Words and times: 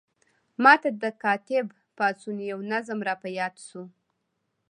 ما 0.63 0.73
ته 0.81 0.89
د 1.01 1.05
کاتب 1.23 1.65
پاڅون 1.97 2.37
یو 2.51 2.59
نظم 2.71 2.99
را 3.07 3.15
په 3.21 3.29
یاد 3.39 3.55
شو. 3.67 3.83